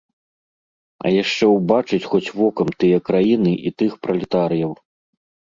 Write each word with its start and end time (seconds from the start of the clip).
А 1.03 1.11
яшчэ 1.23 1.45
ўбачыць 1.55 1.99
хоць 2.13 2.31
вокам 2.39 2.73
тыя 2.85 2.97
краіны 3.11 3.53
і 3.69 3.75
тых 3.83 4.01
пралетарыяў. 4.09 4.75